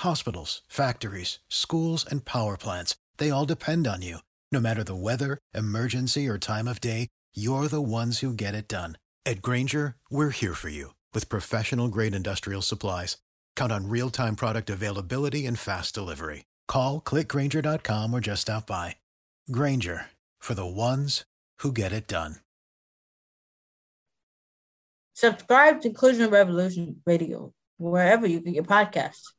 [0.00, 4.18] Hospitals, factories, schools, and power plants, they all depend on you.
[4.50, 8.66] No matter the weather, emergency, or time of day, you're the ones who get it
[8.66, 8.96] done.
[9.26, 13.18] At Grainger, we're here for you with professional grade industrial supplies.
[13.56, 16.46] Count on real time product availability and fast delivery.
[16.66, 18.96] Call clickgrainger.com or just stop by.
[19.52, 20.06] Grainger
[20.38, 21.24] for the ones
[21.58, 22.36] who get it done.
[25.12, 29.32] Subscribe to Inclusion Revolution Radio wherever you get your podcasts.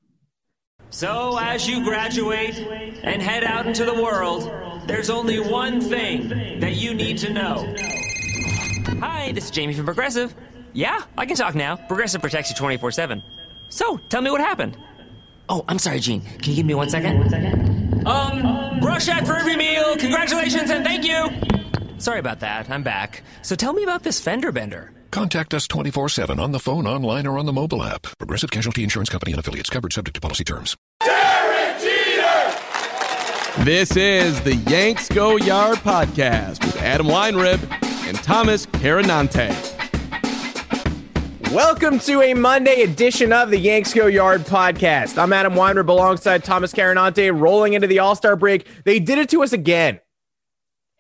[0.94, 2.60] So, as you graduate
[3.02, 4.52] and head out into the world,
[4.88, 7.74] there's only one thing that you need to know.
[9.00, 10.36] Hi, this is Jamie from Progressive.
[10.74, 11.78] Yeah, I can talk now.
[11.78, 13.24] Progressive protects you 24 7.
[13.70, 14.78] So, tell me what happened.
[15.48, 16.22] Oh, I'm sorry, Gene.
[16.22, 18.06] Can you give me one second?
[18.06, 19.96] Um, brush at for every meal.
[19.96, 21.61] Congratulations and thank you.
[22.02, 22.68] Sorry about that.
[22.68, 23.22] I'm back.
[23.44, 24.92] So, tell me about this fender bender.
[25.12, 28.08] Contact us 24 7 on the phone, online, or on the mobile app.
[28.18, 30.76] Progressive Casualty Insurance Company and affiliates covered subject to policy terms.
[31.06, 33.64] Derek Jeter!
[33.64, 37.60] This is the Yanks Go Yard podcast with Adam Weinrib
[38.08, 39.52] and Thomas Carannante.
[41.52, 45.22] Welcome to a Monday edition of the Yanks Go Yard podcast.
[45.22, 48.66] I'm Adam Weinrib alongside Thomas Carannante rolling into the All Star break.
[48.86, 50.00] They did it to us again.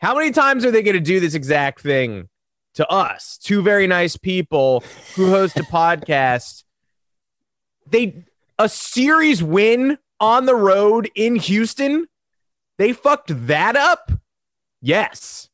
[0.02, 2.28] How many times are they going to do this exact thing
[2.74, 4.84] to us, two very nice people
[5.16, 6.64] who host a podcast?
[7.86, 8.26] They
[8.58, 12.08] a series win on the road in Houston.
[12.80, 14.12] They fucked that up.
[14.82, 15.50] Yes,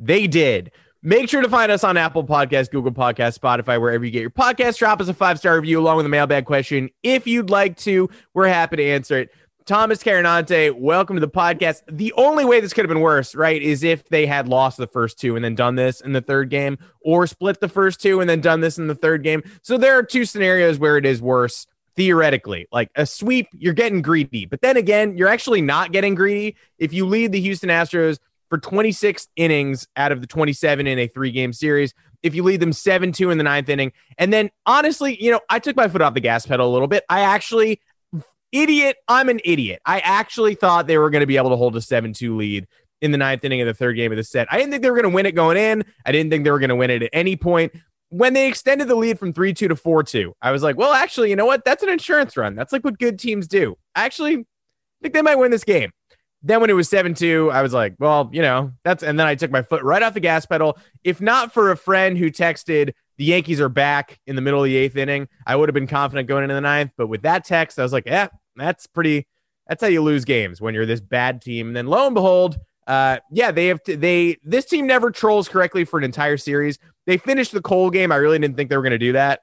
[0.00, 0.72] they did.
[1.04, 4.30] Make sure to find us on Apple Podcasts, Google Podcasts, Spotify, wherever you get your
[4.30, 4.78] podcast.
[4.78, 8.10] Drop us a five star review along with a mailbag question if you'd like to.
[8.34, 9.30] We're happy to answer it.
[9.64, 11.82] Thomas Carannante, welcome to the podcast.
[11.88, 14.88] The only way this could have been worse, right, is if they had lost the
[14.88, 18.20] first two and then done this in the third game, or split the first two
[18.20, 19.42] and then done this in the third game.
[19.62, 22.66] So there are two scenarios where it is worse theoretically.
[22.72, 24.46] Like a sweep, you're getting greedy.
[24.46, 28.18] But then again, you're actually not getting greedy if you lead the Houston Astros
[28.48, 31.94] for 26 innings out of the 27 in a three game series.
[32.22, 33.92] If you lead them 7 2 in the ninth inning.
[34.18, 36.88] And then honestly, you know, I took my foot off the gas pedal a little
[36.88, 37.04] bit.
[37.08, 37.80] I actually,
[38.52, 39.80] idiot, I'm an idiot.
[39.84, 42.66] I actually thought they were going to be able to hold a 7 2 lead
[43.00, 44.46] in the ninth inning of the third game of the set.
[44.50, 45.82] I didn't think they were going to win it going in.
[46.06, 47.72] I didn't think they were going to win it at any point
[48.12, 50.92] when they extended the lead from 3 2 to 4 2, I was like, well,
[50.92, 51.64] actually, you know what?
[51.64, 52.54] That's an insurance run.
[52.54, 53.76] That's like what good teams do.
[53.94, 54.44] Actually, I
[55.00, 55.90] think they might win this game.
[56.42, 59.26] Then when it was 7 2, I was like, well, you know, that's, and then
[59.26, 60.78] I took my foot right off the gas pedal.
[61.02, 64.66] If not for a friend who texted, the Yankees are back in the middle of
[64.66, 66.90] the eighth inning, I would have been confident going into the ninth.
[66.98, 69.26] But with that text, I was like, yeah, that's pretty,
[69.66, 71.68] that's how you lose games when you're this bad team.
[71.68, 75.48] And then lo and behold, uh, yeah, they have to, they, this team never trolls
[75.48, 76.78] correctly for an entire series.
[77.06, 78.12] They finished the Cole game.
[78.12, 79.42] I really didn't think they were going to do that.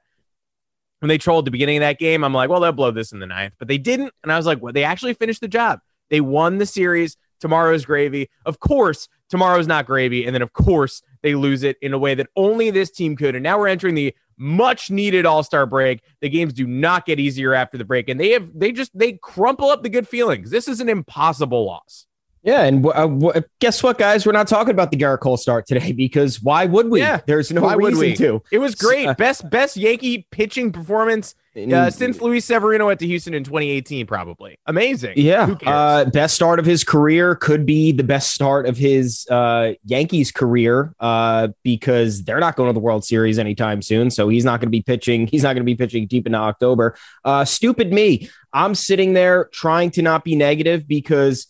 [1.00, 3.20] When they trolled the beginning of that game, I'm like, well, they'll blow this in
[3.20, 4.12] the ninth, but they didn't.
[4.22, 5.80] And I was like, well, they actually finished the job.
[6.10, 7.16] They won the series.
[7.40, 8.28] Tomorrow's gravy.
[8.44, 10.26] Of course, tomorrow's not gravy.
[10.26, 13.34] And then, of course, they lose it in a way that only this team could.
[13.34, 16.02] And now we're entering the much needed all-star break.
[16.20, 18.08] The games do not get easier after the break.
[18.08, 20.50] And they have, they just, they crumple up the good feelings.
[20.50, 22.06] This is an impossible loss.
[22.42, 24.24] Yeah, and uh, w- guess what, guys?
[24.24, 27.00] We're not talking about the Gerrit Cole start today because why would we?
[27.00, 28.42] Yeah, there's no why reason to.
[28.50, 29.06] It was great.
[29.06, 34.06] Uh, best best Yankee pitching performance uh, since Luis Severino went to Houston in 2018.
[34.06, 35.14] Probably amazing.
[35.16, 39.72] Yeah, uh, best start of his career could be the best start of his uh,
[39.84, 44.10] Yankees career uh, because they're not going to the World Series anytime soon.
[44.10, 45.26] So he's not going to be pitching.
[45.26, 46.96] He's not going to be pitching deep into October.
[47.44, 48.30] stupid me.
[48.52, 51.46] I'm sitting there trying to not be negative because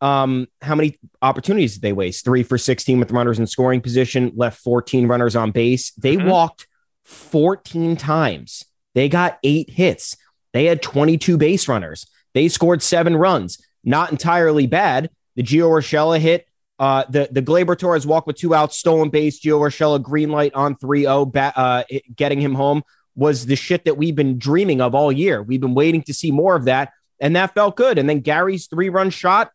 [0.00, 2.24] um, how many opportunities did they waste?
[2.24, 5.92] Three for 16 with runners in scoring position, left 14 runners on base.
[5.92, 6.28] They mm-hmm.
[6.28, 6.66] walked
[7.04, 8.64] 14 times.
[8.94, 10.16] They got eight hits.
[10.52, 12.06] They had 22 base runners.
[12.34, 13.58] They scored seven runs.
[13.84, 15.10] Not entirely bad.
[15.36, 16.46] The Gio Urshela hit.
[16.78, 19.40] Uh, the the Gleyber Torres walk with two outs, stolen base.
[19.40, 21.84] Gio Urshela green light on 3-0, ba- uh,
[22.16, 22.82] getting him home
[23.14, 25.42] was the shit that we've been dreaming of all year.
[25.42, 27.98] We've been waiting to see more of that, and that felt good.
[27.98, 29.50] And then Gary's three run shot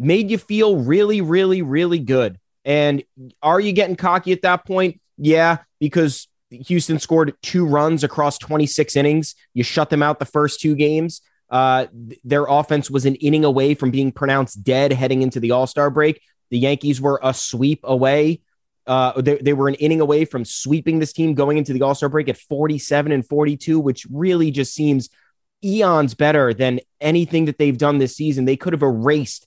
[0.00, 2.38] made you feel really, really, really good.
[2.64, 3.04] And
[3.42, 5.00] are you getting cocky at that point?
[5.18, 9.34] Yeah, because Houston scored two runs across 26 innings.
[9.54, 11.20] You shut them out the first two games.
[11.50, 11.86] Uh,
[12.24, 15.90] their offense was an inning away from being pronounced dead heading into the All Star
[15.90, 16.22] break.
[16.50, 18.40] The Yankees were a sweep away.
[18.86, 21.94] Uh, they, they were an inning away from sweeping this team going into the All
[21.94, 25.10] Star break at 47 and 42, which really just seems
[25.62, 28.44] eons better than anything that they've done this season.
[28.46, 29.46] They could have erased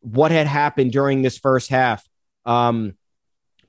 [0.00, 2.06] what had happened during this first half
[2.44, 2.94] um,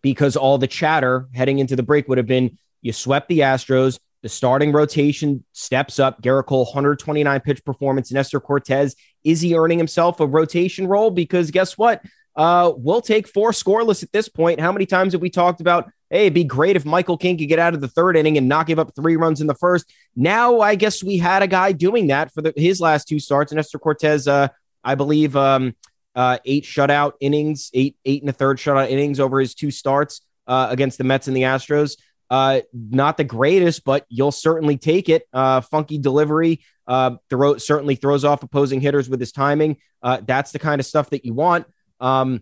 [0.02, 4.00] because all the chatter heading into the break would have been you swept the Astros.
[4.24, 6.22] The starting rotation steps up.
[6.22, 8.12] Gerrit Cole, 129 pitch performance.
[8.12, 11.10] Nestor Cortes, is he earning himself a rotation role?
[11.10, 12.04] Because guess what?
[12.36, 14.60] Uh, we'll take four scoreless at this point.
[14.60, 17.50] How many times have we talked about, hey, it'd be great if Michael King could
[17.50, 19.92] get out of the third inning and not give up three runs in the first?
[20.16, 23.52] Now, I guess we had a guy doing that for the, his last two starts.
[23.52, 24.50] And Nestor Cortes, uh,
[24.84, 25.76] I believe, um,
[26.16, 30.22] uh, eight shutout innings, eight eight and a third shutout innings over his two starts
[30.48, 31.98] uh, against the Mets and the Astros.
[32.30, 35.24] Uh, not the greatest, but you'll certainly take it.
[35.34, 39.76] Uh, funky delivery, uh, throw, certainly throws off opposing hitters with his timing.
[40.02, 41.66] Uh, that's the kind of stuff that you want.
[42.00, 42.42] Um,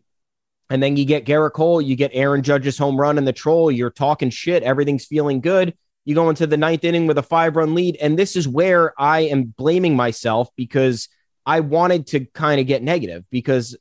[0.69, 3.71] and then you get Gerrit Cole, you get Aaron Judge's home run and the troll.
[3.71, 4.61] You're talking shit.
[4.61, 5.75] Everything's feeling good.
[6.05, 7.97] You go into the ninth inning with a five run lead.
[7.99, 11.09] And this is where I am blaming myself because
[11.49, 13.75] I wanted to kind of get negative because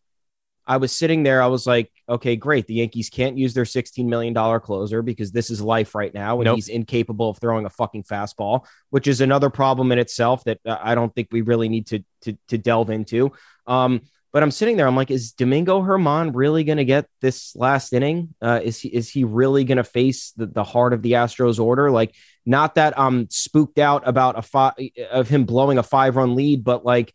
[0.66, 1.42] I was sitting there.
[1.42, 2.66] I was like, okay, great.
[2.66, 6.36] The Yankees can't use their $16 million closer because this is life right now.
[6.36, 6.54] And nope.
[6.54, 10.78] he's incapable of throwing a fucking fastball, which is another problem in itself that uh,
[10.80, 13.32] I don't think we really need to, to, to delve into.
[13.66, 14.00] Um,
[14.32, 14.86] but I'm sitting there.
[14.86, 18.34] I'm like, is Domingo Germán really going to get this last inning?
[18.40, 21.60] Uh, is he is he really going to face the, the heart of the Astros
[21.60, 21.90] order?
[21.90, 22.14] Like,
[22.46, 24.72] not that I'm spooked out about a five
[25.10, 27.14] of him blowing a five run lead, but like,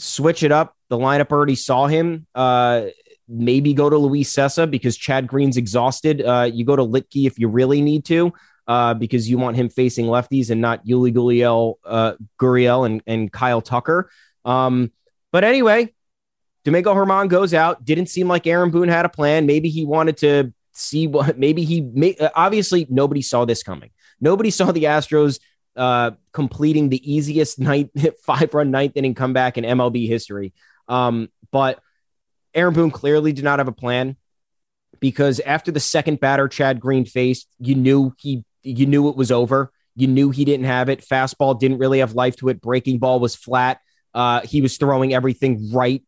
[0.00, 0.76] switch it up.
[0.88, 2.26] The lineup already saw him.
[2.34, 2.86] Uh,
[3.28, 6.22] maybe go to Luis Cessa because Chad Green's exhausted.
[6.22, 8.32] Uh, you go to Luetge if you really need to.
[8.66, 13.32] Uh, because you want him facing lefties and not Yuli Gurriel, uh, Gurriel and, and
[13.32, 14.08] Kyle Tucker.
[14.44, 14.92] Um,
[15.32, 15.92] but anyway,
[16.64, 17.84] Domingo Germán goes out.
[17.84, 19.46] Didn't seem like Aaron Boone had a plan.
[19.46, 21.36] Maybe he wanted to see what.
[21.36, 21.80] Maybe he.
[21.80, 23.90] May, obviously, nobody saw this coming.
[24.20, 25.40] Nobody saw the Astros
[25.76, 27.90] uh, completing the easiest night
[28.24, 30.52] five run ninth inning comeback in MLB history.
[30.88, 31.80] Um, but
[32.54, 34.16] Aaron Boone clearly did not have a plan
[34.98, 39.30] because after the second batter Chad Green faced, you knew he you knew it was
[39.30, 39.72] over.
[39.96, 41.04] You knew he didn't have it.
[41.06, 42.60] Fastball didn't really have life to it.
[42.60, 43.80] Breaking ball was flat.
[44.14, 46.02] Uh, he was throwing everything right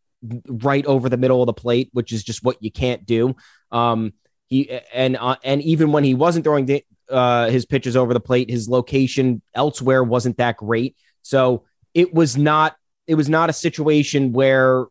[0.47, 3.35] right over the middle of the plate, which is just what you can't do.
[3.71, 4.13] Um,
[4.49, 6.67] he and uh, and even when he wasn't throwing
[7.13, 10.97] uh, his pitches over the plate, his location elsewhere wasn't that great.
[11.23, 11.65] So
[11.95, 12.77] it was not
[13.07, 14.87] it was not a situation where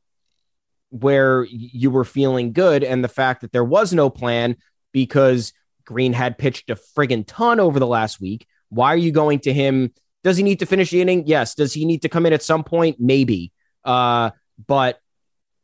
[0.90, 4.58] where you were feeling good, and the fact that there was no plan
[4.92, 5.54] because
[5.86, 8.46] Green had pitched a friggin' ton over the last week.
[8.70, 9.94] Why are you going to him?
[10.24, 11.26] Does he need to finish the inning?
[11.28, 11.56] Yes.
[11.56, 12.98] Does he need to come in at some point?
[13.00, 13.52] Maybe.
[13.84, 14.32] Uh,
[14.68, 15.00] but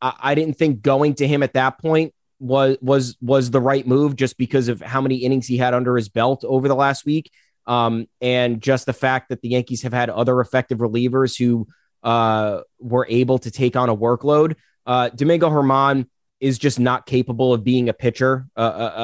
[0.01, 3.86] I, I didn't think going to him at that point was was was the right
[3.86, 7.06] move just because of how many innings he had under his belt over the last
[7.06, 7.31] week.
[7.66, 11.68] Um, and just the fact that the Yankees have had other effective relievers who
[12.04, 14.56] uh, were able to take on a workload.
[14.86, 16.07] Uh, Domingo Germán
[16.39, 18.62] is just not capable of being a pitcher, a,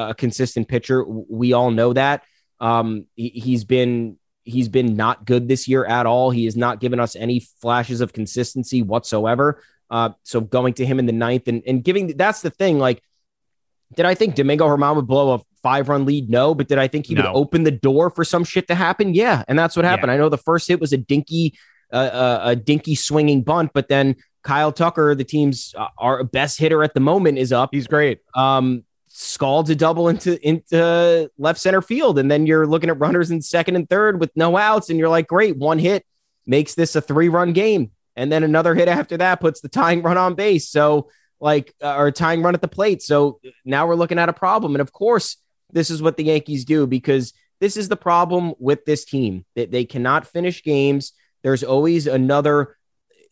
[0.09, 1.03] a, consistent pitcher.
[1.03, 2.23] We all know that.
[2.59, 6.29] Um, he, has been he's been not good this year at all.
[6.29, 9.61] He has not given us any flashes of consistency whatsoever.
[9.89, 12.79] Uh, so going to him in the ninth and, and giving that's the thing.
[12.79, 13.03] Like,
[13.95, 16.29] did I think Domingo Germán would blow a five run lead?
[16.29, 17.21] No, but did I think he no.
[17.21, 19.13] would open the door for some shit to happen?
[19.13, 20.09] Yeah, and that's what happened.
[20.09, 20.15] Yeah.
[20.15, 21.57] I know the first hit was a dinky,
[21.91, 26.59] uh, uh, a dinky swinging bunt, but then Kyle Tucker, the team's uh, our best
[26.59, 27.69] hitter at the moment, is up.
[27.71, 28.19] He's great.
[28.35, 33.31] Um, scalds a double into into left center field, and then you're looking at runners
[33.31, 36.05] in second and third with no outs, and you're like, great, one hit
[36.45, 40.01] makes this a three run game and then another hit after that puts the tying
[40.01, 40.69] run on base.
[40.69, 41.09] So
[41.43, 43.01] like uh, or tying run at the plate.
[43.01, 44.73] So now we're looking at a problem.
[44.75, 45.35] And of course,
[45.71, 49.69] this is what the Yankees do because this is the problem with this team that
[49.69, 51.11] they cannot finish games.
[51.43, 52.77] There's always another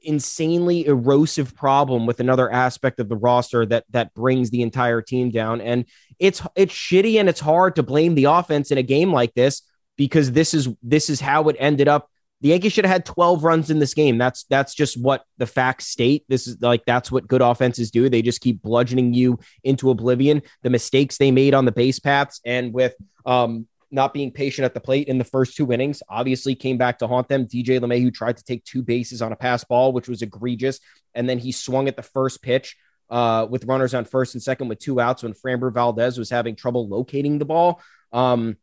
[0.04, 5.30] insanely erosive problem with another aspect of the roster that that brings the entire team
[5.30, 5.86] down and
[6.18, 9.62] it's it's shitty and it's hard to blame the offense in a game like this
[9.98, 12.10] because this is this is how it ended up
[12.42, 14.18] the Yankees should have had 12 runs in this game.
[14.18, 16.26] That's that's just what the facts state.
[16.28, 18.10] This is like that's what good offenses do.
[18.10, 20.42] They just keep bludgeoning you into oblivion.
[20.64, 22.96] The mistakes they made on the base paths and with
[23.26, 27.00] um not being patient at the plate in the first two innings obviously came back
[27.00, 27.46] to haunt them.
[27.46, 30.80] DJ LeMahieu tried to take two bases on a pass ball, which was egregious,
[31.14, 32.78] and then he swung at the first pitch
[33.10, 36.56] uh, with runners on first and second with two outs when Framber Valdez was having
[36.56, 37.82] trouble locating the ball.
[38.14, 38.56] Um,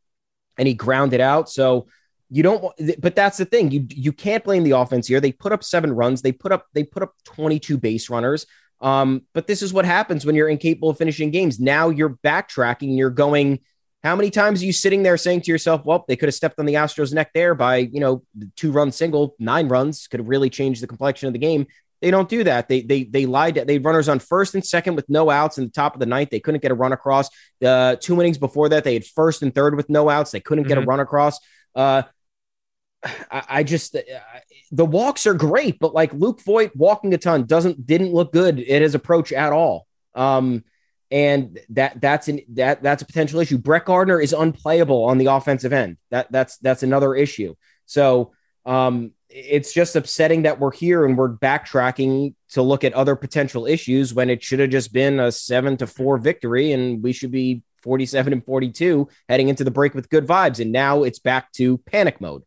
[0.57, 1.49] and he grounded out.
[1.49, 1.87] So
[2.31, 2.63] you don't
[3.01, 3.71] but that's the thing.
[3.71, 5.21] You you can't blame the offense here.
[5.21, 8.47] They put up seven runs, they put up they put up 22 base runners.
[8.81, 11.59] Um, but this is what happens when you're incapable of finishing games.
[11.59, 13.61] Now you're backtracking, you're going.
[14.05, 16.61] How many times are you sitting there saying to yourself, well, they could have stepped
[16.61, 18.23] on the Astros' neck there by, you know,
[18.55, 21.67] two run single, nine runs could have really changed the complexion of the game.
[22.01, 22.69] They don't do that.
[22.69, 23.57] They they they lied.
[23.57, 26.31] They runners on first and second with no outs in the top of the ninth.
[26.31, 27.29] They couldn't get a run across.
[27.61, 30.31] The two innings before that, they had first and third with no outs.
[30.31, 30.69] They couldn't mm-hmm.
[30.69, 30.91] get a mm-hmm.
[30.91, 31.41] run across.
[31.75, 32.03] Uh,
[33.31, 34.01] I, I just uh,
[34.71, 38.59] the walks are great, but like Luke Voit walking a ton doesn't didn't look good
[38.59, 39.87] at his approach at all.
[40.15, 40.65] Um,
[41.11, 43.59] and that that's an that that's a potential issue.
[43.59, 45.97] Brett Gardner is unplayable on the offensive end.
[46.11, 47.55] That that's that's another issue.
[47.87, 48.33] So
[48.67, 53.67] um, it's just upsetting that we're here and we're backtracking to look at other potential
[53.67, 57.31] issues when it should have just been a seven to four victory and we should
[57.31, 60.61] be 47 and 42 heading into the break with good vibes.
[60.61, 62.43] And now it's back to panic mode.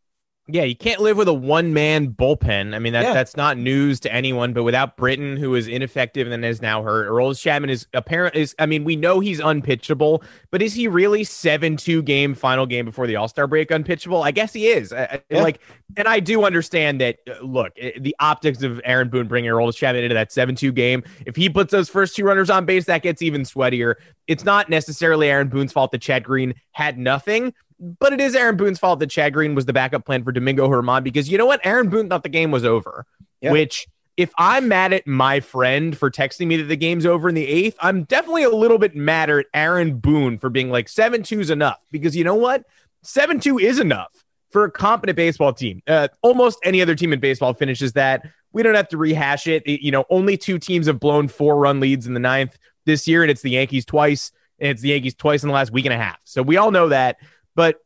[0.53, 2.75] Yeah, you can't live with a one man bullpen.
[2.75, 3.13] I mean, that, yeah.
[3.13, 6.84] that's not news to anyone, but without Britton, who is ineffective and then is now
[6.84, 10.88] hurt, Aroldis Chapman is apparent is I mean, we know he's unpitchable, but is he
[10.88, 14.24] really 7 2 game final game before the All Star break unpitchable?
[14.24, 14.91] I guess he is.
[14.91, 15.43] Yeah.
[15.43, 15.62] Like,
[15.98, 20.03] and I do understand that, uh, look, the optics of Aaron Boone bringing Aroldis Chapman
[20.03, 23.01] into that 7 2 game, if he puts those first two runners on base, that
[23.01, 23.96] gets even sweatier.
[24.27, 28.56] It's not necessarily Aaron Boone's fault that Chad Green had nothing but it is Aaron
[28.56, 31.48] Boone's fault that Chad Green was the backup plan for Domingo Germán because you know
[31.48, 31.60] what?
[31.64, 33.06] Aaron Boone thought the game was over,
[33.42, 33.52] yeah.
[33.52, 37.34] which if I'm mad at my friend for texting me that the game's over in
[37.34, 41.24] the eighth, I'm definitely a little bit madder at Aaron Boone for being like 7
[41.24, 42.66] 2 is enough because you know what?
[43.02, 44.12] 7 2 is enough
[44.52, 45.82] for a competent baseball team.
[45.88, 48.28] Uh, almost any other team in baseball finishes that.
[48.52, 49.64] We don't have to rehash it.
[49.66, 49.84] it.
[49.84, 53.24] You know, only two teams have blown four run leads in the ninth this year,
[53.24, 55.94] and it's the Yankees twice, and it's the Yankees twice in the last week and
[55.94, 56.20] a half.
[56.26, 57.18] So we all know that.
[57.62, 57.77] But,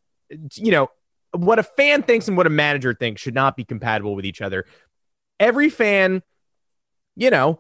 [0.54, 0.90] you know,
[1.32, 4.42] what a fan thinks and what a manager thinks should not be compatible with each
[4.42, 4.64] other.
[5.38, 6.24] Every fan,
[7.18, 7.60] you know,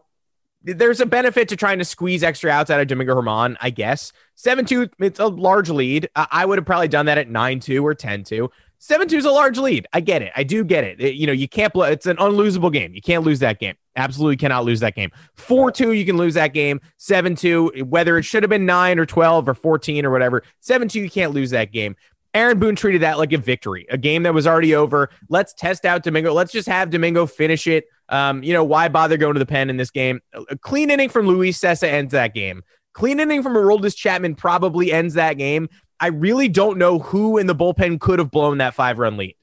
[0.63, 4.13] there's a benefit to trying to squeeze extra outs out of Domingo Germán, I guess.
[4.35, 6.07] 7 2, it's a large lead.
[6.15, 8.49] I would have probably done that at 9 2 or 10 2.
[8.85, 9.87] 7 2 is a large lead.
[9.93, 10.31] I get it.
[10.35, 11.01] I do get it.
[11.01, 12.93] it you know, you can't, blow, it's an unlosable game.
[12.93, 13.73] You can't lose that game.
[13.95, 15.09] Absolutely cannot lose that game.
[15.33, 16.79] 4 2, you can lose that game.
[16.97, 20.87] 7 2, whether it should have been 9 or 12 or 14 or whatever, 7
[20.87, 21.95] 2, you can't lose that game.
[22.35, 25.09] Aaron Boone treated that like a victory, a game that was already over.
[25.29, 26.31] Let's test out Domingo.
[26.31, 27.85] Let's just have Domingo finish it.
[28.09, 30.21] Um, you know, why bother going to the pen in this game?
[30.33, 32.61] A clean inning from Luis Cessa ends that game.
[32.95, 35.67] Clean inning from Aroldis Chapman probably ends that game.
[35.99, 39.35] I really don't know who in the bullpen could have blown that five run lead.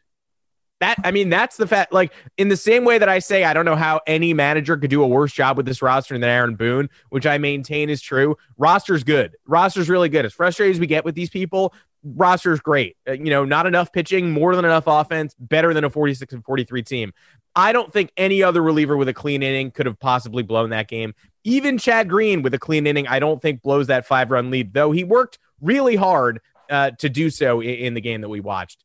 [0.81, 1.93] That I mean, that's the fact.
[1.93, 4.91] Like in the same way that I say, I don't know how any manager could
[4.91, 8.37] do a worse job with this roster than Aaron Boone, which I maintain is true.
[8.59, 9.37] Roster's good.
[9.47, 10.25] Roster's really good.
[10.25, 12.97] As frustrated as we get with these people, roster's great.
[13.09, 16.45] Uh, you know, not enough pitching, more than enough offense, better than a 46 and
[16.45, 17.13] 43 team.
[17.55, 20.89] I don't think any other reliever with a clean inning could have possibly blown that
[20.89, 21.15] game.
[21.45, 24.73] Even Chad Green with a clean inning, I don't think blows that five run lead,
[24.73, 28.41] though he worked really hard uh, to do so in, in the game that we
[28.41, 28.85] watched.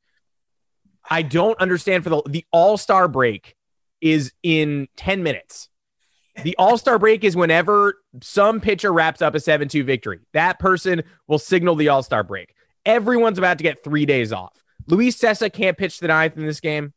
[1.10, 3.56] I don't understand for the the All Star break
[4.02, 5.70] is in 10 minutes.
[6.44, 10.20] The All Star break is whenever some pitcher wraps up a 7 2 victory.
[10.34, 12.54] That person will signal the All Star break.
[12.86, 14.64] Everyone's about to get three days off.
[14.88, 16.94] Luis Cessa can't pitch the ninth in this game.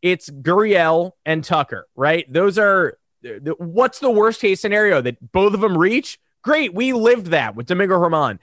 [0.00, 2.30] It's Gurriel and Tucker, right?
[2.32, 2.97] Those are
[3.58, 6.18] what's the worst case scenario that both of them reach?
[6.42, 6.74] Great.
[6.74, 8.38] We lived that with Domingo Germán.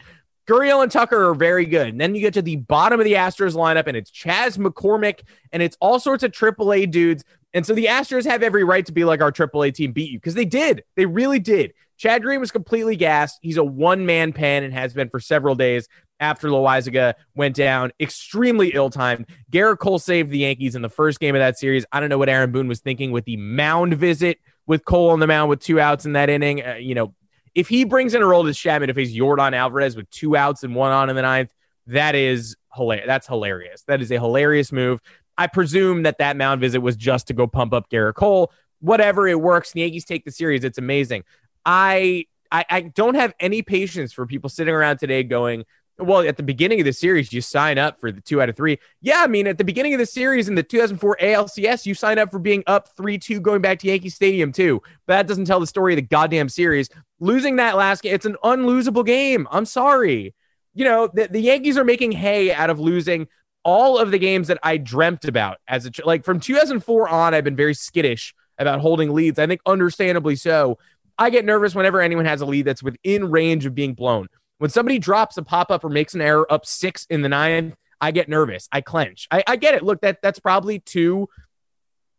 [0.48, 1.88] Gurriel and Tucker are very good.
[1.88, 5.22] And then you get to the bottom of the Astros lineup, and it's Chas McCormick,
[5.52, 7.24] and it's all sorts of AAA dudes.
[7.54, 10.20] And so the Astros have every right to be like, our AAA team beat you,
[10.20, 10.84] because they did.
[10.96, 11.74] They really did.
[11.98, 13.40] Chad Green was completely gassed.
[13.42, 15.88] He's a one man pen and has been for several days
[16.20, 17.92] after Loaisiga went down.
[18.00, 19.28] Extremely ill timed.
[19.52, 21.86] Gerrit Cole saved the Yankees in the first game of that series.
[21.92, 25.20] I don't know what Aaron Boone was thinking with the mound visit with Cole on
[25.20, 26.66] the mound with two outs in that inning.
[26.66, 27.14] Uh, you know,
[27.54, 30.92] if he brings in Aroldis Chapman to face Yordan Alvarez with two outs and one
[30.92, 31.54] on in the ninth,
[31.88, 33.06] that is hilarious.
[33.08, 33.84] That's hilarious.
[33.84, 35.00] That is a hilarious move.
[35.38, 38.52] I presume that that mound visit was just to go pump up Gerrit Cole.
[38.80, 39.72] Whatever, it works.
[39.72, 40.64] The Yankees take the series.
[40.64, 41.24] It's amazing.
[41.66, 45.66] I, I I don't have any patience for people sitting around today going,
[45.98, 48.56] well, at the beginning of the series, you sign up for the two out of
[48.56, 48.80] three.
[49.02, 52.20] Yeah, I mean, at the beginning of the series in the 2004 ALCS, you sign
[52.20, 54.82] up for being up 3 2 going back to Yankee Stadium, too.
[55.06, 56.90] But that doesn't tell the story of the goddamn series.
[57.20, 59.48] Losing that last game, it's an unlosable game.
[59.52, 60.34] I'm sorry.
[60.74, 63.28] You know, the, the Yankees are making hay out of losing
[63.64, 67.34] all of the games that I dreamt about as a like from 2004 on.
[67.34, 69.40] I've been very skittish about holding leads.
[69.40, 70.78] I think understandably so.
[71.18, 74.28] I get nervous whenever anyone has a lead that's within range of being blown.
[74.58, 77.76] When somebody drops a pop up or makes an error up six in the ninth,
[78.00, 78.68] I get nervous.
[78.72, 79.28] I clench.
[79.32, 79.84] I, I get it.
[79.84, 81.30] Look, that that's probably too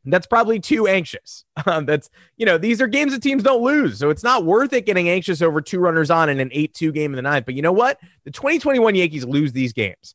[0.06, 1.44] that's probably too anxious.
[1.66, 3.98] Um, that's, you know, these are games that teams don't lose.
[3.98, 6.92] So it's not worth it getting anxious over two runners on in an 8 2
[6.92, 7.44] game in the ninth.
[7.44, 7.98] But you know what?
[8.24, 10.14] The 2021 Yankees lose these games.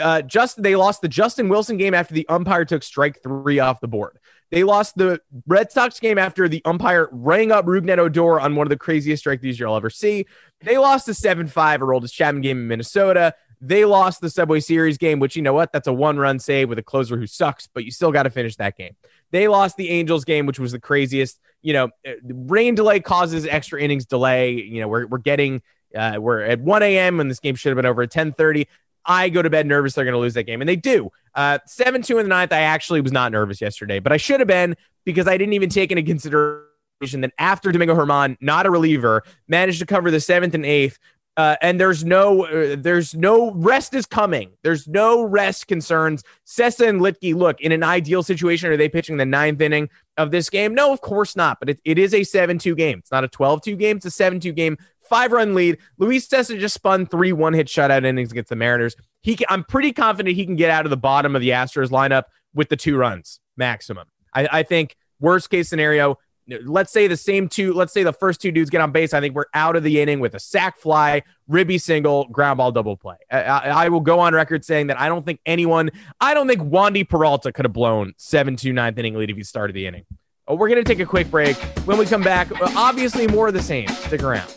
[0.00, 3.80] Uh, just they lost the Justin Wilson game after the umpire took strike three off
[3.80, 4.18] the board.
[4.50, 8.66] They lost the Red Sox game after the umpire rang up Rougned Odor on one
[8.66, 10.26] of the craziest strike these you'll ever see.
[10.60, 13.34] They lost the 7 5 Aroldis Chapman game in Minnesota.
[13.60, 15.72] They lost the Subway Series game, which you know what?
[15.72, 18.30] That's a one run save with a closer who sucks, but you still got to
[18.30, 18.94] finish that game.
[19.32, 21.40] They lost the Angels game, which was the craziest.
[21.60, 24.52] You know, uh, rain delay causes extra innings delay.
[24.52, 25.60] You know, we're, we're getting,
[25.94, 27.20] uh, we're at 1 a.m.
[27.20, 28.68] and this game should have been over at 1030.
[29.04, 30.60] I go to bed nervous they're going to lose that game.
[30.60, 31.10] And they do.
[31.34, 34.40] Uh, 7 2 in the ninth, I actually was not nervous yesterday, but I should
[34.40, 38.70] have been because I didn't even take into consideration that after Domingo Germán, not a
[38.70, 40.98] reliever, managed to cover the seventh and eighth
[41.38, 44.50] uh, and there's no uh, there's no rest is coming.
[44.64, 46.24] There's no rest concerns.
[46.44, 50.32] Cessa and Luetge, look, in an ideal situation, are they pitching the ninth inning of
[50.32, 50.74] this game?
[50.74, 51.60] No, of course not.
[51.60, 52.98] But it, it is a 7-2 game.
[52.98, 53.98] It's not a 12-2 game.
[53.98, 54.78] It's a 7-2 game.
[55.08, 55.78] Five run lead.
[55.98, 58.96] Luis Cessa just spun three one hit shutout innings against the Mariners.
[59.22, 61.90] He, can, I'm pretty confident he can get out of the bottom of the Astros
[61.90, 62.24] lineup
[62.54, 64.06] with the two runs maximum.
[64.34, 66.18] I, I think worst case scenario,
[66.64, 69.12] let's say the same two, let's say the first two dudes get on base.
[69.12, 72.72] I think we're out of the inning with a sac fly, ribby single, ground ball
[72.72, 73.16] double play.
[73.30, 76.48] I, I, I will go on record saying that I don't think anyone, I don't
[76.48, 79.86] think Wandy Peralta could have blown 7 2 ninth inning lead if he started the
[79.86, 80.04] inning.
[80.46, 81.56] Oh, we're going to take a quick break.
[81.84, 83.86] When we come back, obviously more of the same.
[83.88, 84.56] Stick around.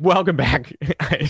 [0.00, 0.74] Welcome back.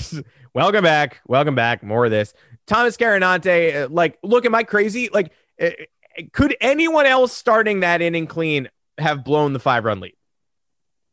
[0.55, 1.21] Welcome back.
[1.27, 1.83] Welcome back.
[1.83, 2.35] More of this.
[2.67, 5.09] Thomas Carannante, uh, like, look, am I crazy?
[5.13, 5.71] Like, uh,
[6.33, 10.15] could anyone else starting that inning clean have blown the five run lead?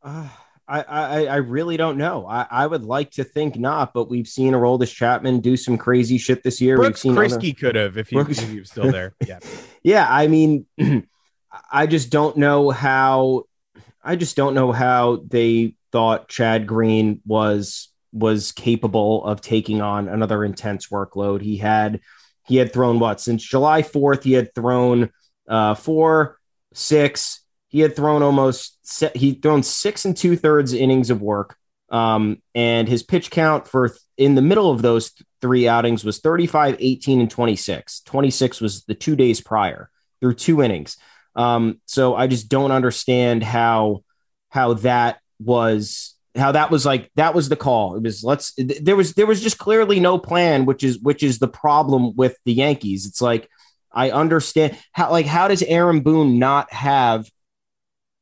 [0.03, 0.27] Uh,
[0.67, 2.27] I, I, I really don't know.
[2.27, 6.19] I, I would like to think not, but we've seen Aroldis Chapman do some crazy
[6.19, 6.77] shit this year.
[6.77, 7.53] Brooks we've seen other...
[7.53, 9.15] could have if he, if he was still there.
[9.25, 9.39] Yeah.
[9.83, 10.07] yeah.
[10.07, 10.67] I mean,
[11.71, 13.45] I just don't know how.
[14.03, 20.07] I just don't know how they thought Chad Green was was capable of taking on
[20.07, 21.41] another intense workload.
[21.41, 22.01] He had
[22.47, 25.11] he had thrown what since July 4th, he had thrown
[25.47, 26.37] uh four,
[26.73, 28.77] six, he had thrown almost
[29.15, 31.55] he'd thrown six and two thirds innings of work.
[31.91, 36.03] Um, and his pitch count for th- in the middle of those th- three outings
[36.03, 38.01] was 35, 18, and 26.
[38.01, 39.89] 26 was the two days prior
[40.21, 40.97] through two innings.
[41.35, 44.03] Um, so I just don't understand how
[44.49, 47.95] how that was how that was like that was the call.
[47.95, 51.39] It was let's there was there was just clearly no plan, which is which is
[51.39, 53.05] the problem with the Yankees.
[53.05, 53.49] It's like
[53.91, 57.29] I understand how like how does Aaron Boone not have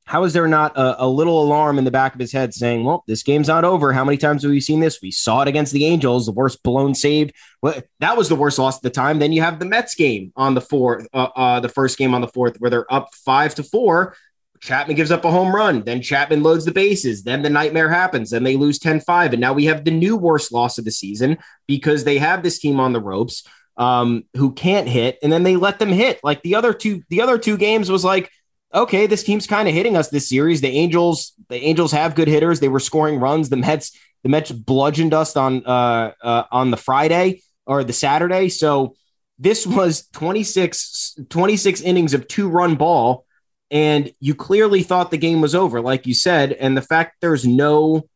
[0.08, 2.86] how is there not a, a, little alarm in the back of his head saying,
[2.86, 3.92] well, this game's not over?
[3.92, 5.02] How many times have we seen this?
[5.02, 7.32] We saw it against the Angels, the worst blown save.
[7.62, 9.20] Well, that was the worst loss at the time.
[9.20, 12.22] Then you have the Mets game on the fourth, uh, uh, the first game on
[12.22, 14.16] the fourth, where they're up five to four.
[14.62, 15.84] Chapman gives up a home run.
[15.84, 17.24] Then Chapman loads the bases.
[17.24, 18.32] Then the nightmare happens.
[18.32, 19.34] Then they lose 10 5.
[19.34, 22.60] And now we have the new worst loss of the season because they have this
[22.60, 23.44] team on the ropes
[23.78, 25.18] um, who can't hit.
[25.22, 26.20] And then they let them hit.
[26.24, 28.32] Like the other two, the other two games was like,
[28.74, 30.62] okay, this team's kind of hitting us this series.
[30.62, 32.60] The Angels, the Angels have good hitters.
[32.60, 33.50] They were scoring runs.
[33.50, 38.50] The Mets, the Mets bludgeoned us on uh, uh on the Friday or the Saturday.
[38.50, 38.96] So
[39.40, 43.27] this was 26, 26 innings of two run ball
[43.70, 46.54] and you clearly thought the game was over, like you said.
[46.54, 48.08] And the fact there's no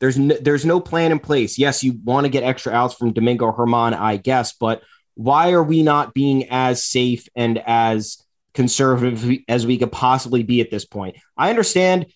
[0.00, 1.58] there's no, there's no plan in place.
[1.58, 4.82] Yes, you want to get extra outs from Domingo Germán, I guess, but
[5.14, 10.62] why are we not being as safe and as conservative as we could possibly be
[10.62, 11.16] at this point?
[11.36, 12.06] I understand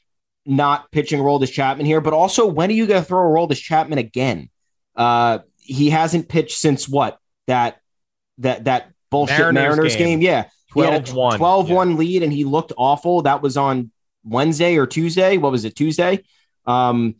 [0.46, 3.98] not pitching Aroldis Chapman here, but also when are you going to throw Aroldis Chapman
[3.98, 4.48] again?
[4.96, 7.78] Uh, he hasn't pitched since what that
[8.38, 10.20] that that bullshit Mariners, Mariners game.
[10.20, 10.22] game.
[10.22, 11.38] Yeah, 12 1.
[11.38, 13.22] 12 1 lead and he looked awful.
[13.22, 13.90] That was on
[14.24, 15.36] Wednesday or Tuesday.
[15.36, 15.74] What was it?
[15.74, 16.24] Tuesday.
[16.66, 17.16] Um,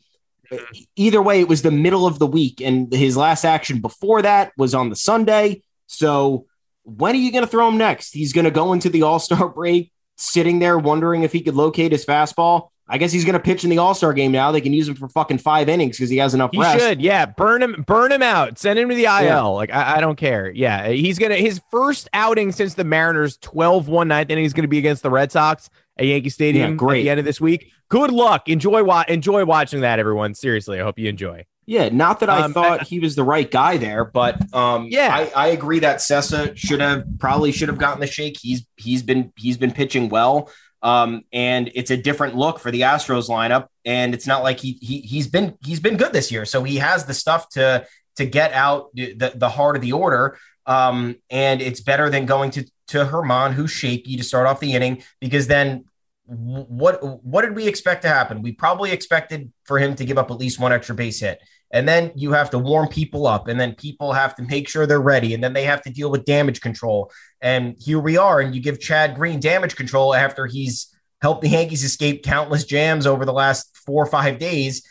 [0.96, 4.52] either way, it was the middle of the week, and his last action before that
[4.56, 5.62] was on the Sunday.
[5.86, 6.46] So,
[6.82, 8.12] when are you going to throw him next?
[8.12, 11.54] He's going to go into the All Star break sitting there wondering if he could
[11.54, 12.68] locate his fastball.
[12.88, 14.52] I guess he's going to pitch in the All Star game now.
[14.52, 16.78] They can use him for fucking five innings because he has enough He rest.
[16.78, 17.24] should, yeah.
[17.26, 18.58] Burn him, burn him out.
[18.58, 19.22] Send him to the IL.
[19.22, 19.40] Yeah.
[19.42, 20.50] Like I, I don't care.
[20.50, 24.78] Yeah, he's gonna his first outing since the Mariners 12-1 ninth inning is gonna be
[24.78, 27.00] against the Red Sox at Yankee Stadium Yeah, great.
[27.00, 27.70] at the end of this week.
[27.88, 28.48] Good luck.
[28.48, 30.34] Enjoy wa- enjoy watching that, everyone.
[30.34, 31.44] Seriously, I hope you enjoy.
[31.66, 35.08] Yeah, not that I Um, thought he was the right guy there, but um, Yeah.
[35.10, 38.36] I, I agree that Cessa should have probably should have gotten the shake.
[38.38, 40.50] He's he's been he's been pitching well,
[40.84, 44.78] um, and it's a different look for the Astros lineup, and it's not like he
[44.82, 48.26] he he's been he's been good this year, so he has the stuff to to
[48.26, 52.64] get out the the heart of the order, um, and it's better than going to
[52.88, 55.86] to Germán, who's shaky to start off the inning, because then
[56.26, 58.42] what what did we expect to happen?
[58.42, 61.40] We probably expected for him to give up at least one extra base hit.
[61.74, 64.86] And then you have to warm people up, and then people have to make sure
[64.86, 67.10] they're ready, and then they have to deal with damage control.
[67.40, 71.48] And here we are, and you give Chad Green damage control after he's helped the
[71.48, 74.86] Yankees escape countless jams over the last four or five days.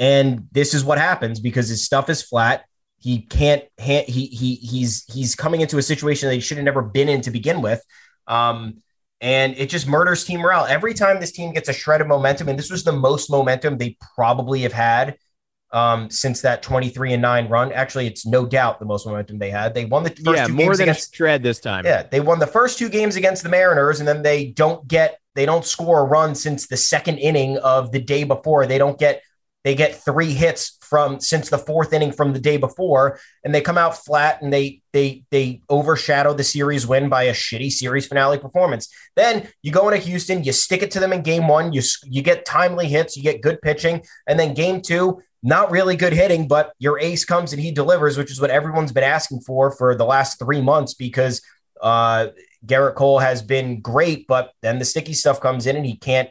[0.00, 2.64] And this is what happens because his stuff is flat.
[2.98, 3.62] He can't.
[3.78, 7.20] He he he's he's coming into a situation that he should have never been in
[7.20, 7.84] to begin with.
[8.26, 8.82] Um,
[9.20, 12.48] and it just murders team morale every time this team gets a shred of momentum.
[12.48, 15.16] And this was the most momentum they probably have had
[15.76, 17.70] um, since that 23 and 9 run.
[17.70, 19.74] Actually, it's no doubt the most momentum they had.
[19.74, 21.84] They won the first yeah, two more games than against shred this time.
[21.84, 25.20] yeah, they won the first two games against the Mariners, and then they don't get
[25.34, 28.66] they don't score a run since the second inning of the day before.
[28.66, 29.22] They don't get
[29.64, 33.60] they get three hits from since the fourth inning from the day before, and they
[33.60, 38.06] come out flat and they they they overshadow the series win by a shitty series
[38.06, 38.88] finale performance.
[39.14, 42.22] Then you go into Houston, you stick it to them in game one, you you
[42.22, 45.20] get timely hits, you get good pitching, and then game two.
[45.46, 48.90] Not really good hitting, but your ace comes and he delivers, which is what everyone's
[48.90, 51.40] been asking for for the last three months because
[51.80, 52.30] uh,
[52.66, 56.28] Gerrit Cole has been great, but then the sticky stuff comes in and he can't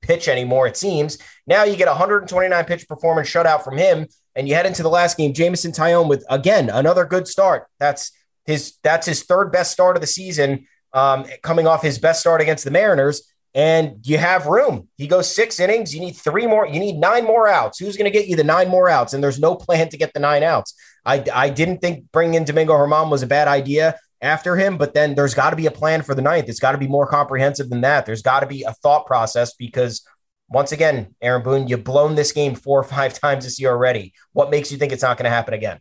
[0.00, 1.18] pitch anymore, it seems.
[1.46, 4.88] Now you get a 129 pitch performance shutout from him, and you head into the
[4.88, 5.34] last game.
[5.34, 7.66] Jameson Taillon with again another good start.
[7.78, 8.12] That's
[8.46, 12.40] his that's his third best start of the season, um, coming off his best start
[12.40, 13.30] against the Mariners.
[13.54, 14.88] And you have room.
[14.96, 15.94] He goes six innings.
[15.94, 16.66] You need three more.
[16.66, 17.78] You need nine more outs.
[17.78, 19.12] Who's going to get you the nine more outs?
[19.12, 20.74] And there's no plan to get the nine outs.
[21.04, 24.94] I, I didn't think bringing in Domingo Germán was a bad idea after him, but
[24.94, 26.48] then there's got to be a plan for the ninth.
[26.48, 28.06] It's got to be more comprehensive than that.
[28.06, 30.04] There's got to be a thought process because
[30.48, 34.14] once again, Aaron Boone, you've blown this game four or five times this year already.
[34.32, 35.78] What makes you think it's not going to happen again?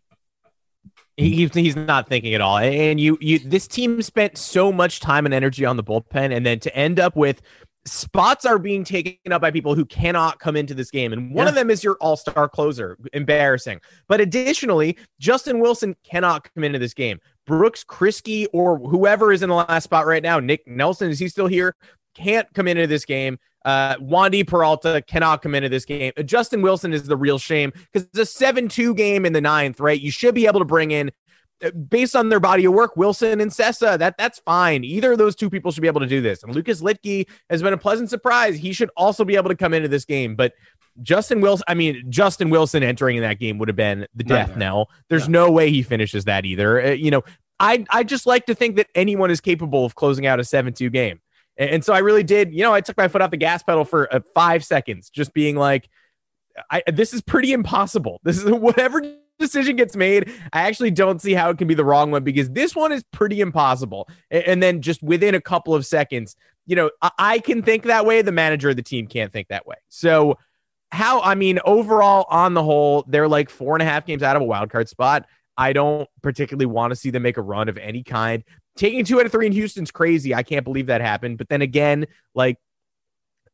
[1.17, 2.57] He, he's- he's not thinking at all.
[2.57, 6.45] And you you this team spent so much time and energy on the bullpen, and
[6.45, 7.41] then to end up with
[7.85, 11.11] spots are being taken up by people who cannot come into this game.
[11.11, 11.49] And one Yeah.
[11.49, 12.97] of them is your all-star closer.
[13.11, 13.81] Embarrassing.
[14.07, 17.19] But additionally, Justin Wilson cannot come into this game.
[17.45, 21.27] Brooks Kriske or whoever is in the last spot right now, Nick Nelson, is he
[21.27, 21.75] still here?
[22.15, 23.37] Can't come into this game.
[23.65, 26.11] Uh, Wandy Peralta cannot come into this game.
[26.25, 29.79] Justin Wilson is the real shame because it's a 7 2 game in the ninth,
[29.79, 29.99] right?
[29.99, 31.11] You should be able to bring in,
[31.63, 33.97] uh, based on their body of work, Wilson and Cessa.
[33.97, 34.83] That, that's fine.
[34.83, 36.43] Either of those two people should be able to do this.
[36.43, 38.57] And Lucas Luetge has been a pleasant surprise.
[38.57, 40.35] He should also be able to come into this game.
[40.35, 40.53] But
[41.01, 44.55] Justin Wilson, I mean, Justin Wilson entering in that game would have been the death
[44.55, 44.89] knell.
[45.09, 46.85] There's no way he finishes that either.
[46.85, 47.23] Uh, you know,
[47.59, 50.91] I I just like to think that anyone is capable of closing out a 7-2
[50.91, 51.19] game.
[51.57, 53.63] And, and so I really did, you know, I took my foot off the gas
[53.63, 55.89] pedal for uh, 5 seconds just being like
[56.69, 58.19] I this is pretty impossible.
[58.23, 59.01] This is whatever
[59.39, 62.49] decision gets made, I actually don't see how it can be the wrong one because
[62.51, 64.07] this one is pretty impossible.
[64.31, 66.35] A- And, then just within a couple of seconds,
[66.65, 68.21] you know, I, I can think that way.
[68.21, 69.77] The manager of the team can't think that way.
[69.89, 70.37] So
[70.91, 74.35] how I mean, overall, on the whole, they're like four and a half games out
[74.35, 75.25] of a wild card spot.
[75.57, 78.43] I don't particularly want to see them make a run of any kind.
[78.75, 80.33] Taking two out of three in Houston's crazy.
[80.33, 81.37] I can't believe that happened.
[81.37, 82.57] But then again, like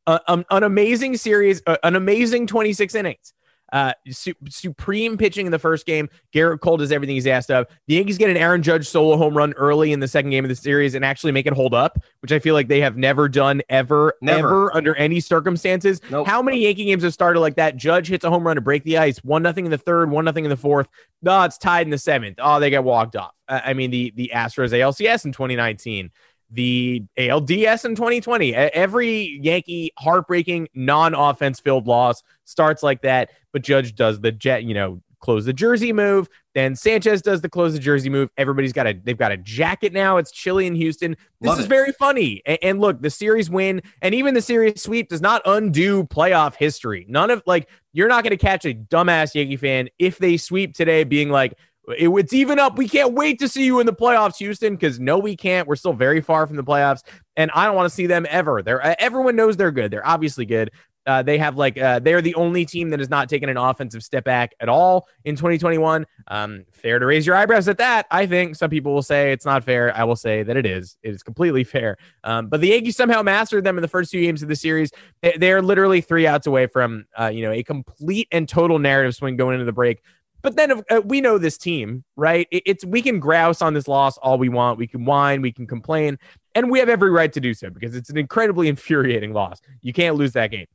[0.08, 3.34] a, um, an amazing series, uh, an amazing 26 innings.
[3.72, 6.10] Uh, su- supreme pitching in the first game.
[6.34, 7.68] Gerrit Cole does everything he's asked of.
[7.88, 10.50] The Yankees get an Aaron Judge solo home run early in the second game of
[10.50, 13.30] the series and actually make it hold up, which I feel like they have never
[13.30, 14.48] done ever, Never.
[14.48, 16.02] ever under any circumstances.
[16.10, 16.28] Nope.
[16.28, 17.78] How many Yankee games have started like that?
[17.78, 20.26] Judge hits a home run to break the ice, one nothing in the third, one
[20.26, 20.88] nothing in the fourth.
[21.22, 22.38] No, it's tied in the seventh.
[22.42, 23.32] Oh, they get walked off.
[23.48, 26.12] I mean, the the Astros ALCS in 2019
[26.52, 28.50] the ALDS in 2020.
[28.50, 34.64] E- Every Yankee heartbreaking non-offense filled loss starts like that, but Judge does the jet,
[34.64, 36.30] you know, close the jersey move.
[36.56, 38.30] Then Sanchez does the close the jersey move.
[38.38, 40.16] Everybody's got a they've got a jacket now.
[40.18, 41.12] It's chilly in Houston.
[41.42, 41.70] This Love is it.
[41.70, 42.42] very funny.
[42.48, 46.56] A- And, look, the series win and even the series sweep does not undo playoff
[46.56, 47.06] history.
[47.10, 50.74] None of like you're not going to catch a dumbass Yankee fan if they sweep
[50.74, 51.54] today being like
[51.98, 52.78] it, it's even up.
[52.78, 55.68] We can't wait to see you in the playoffs, Houston, because no, we can't.
[55.68, 57.04] We're still very far from the playoffs,
[57.36, 58.62] and I don't want to see them ever.
[58.62, 59.92] They're uh, everyone knows they're good.
[59.92, 60.72] They're obviously good.
[61.10, 64.04] Uh, they have like uh, they're the only team that has not taken an offensive
[64.04, 66.06] step back at all in 2021.
[66.28, 68.06] Um, fair to raise your eyebrows at that.
[68.12, 69.96] I think some people will say it's not fair.
[69.98, 70.98] I will say that it is.
[71.02, 71.98] It is completely fair.
[72.24, 74.92] Um, but the Yankees somehow mastered them in the first two games of the series.
[75.24, 79.16] They, are literally three outs away from uh, you know a complete and total narrative
[79.16, 80.04] swing going into the break.
[80.42, 82.48] But then uh, we know this team, right?
[82.52, 84.78] It, it's we can grouse on this loss all we want.
[84.78, 86.18] We can whine, we can complain,
[86.56, 89.60] and we have every right to do so because it's an incredibly infuriating loss.
[89.82, 90.68] You can't lose that game.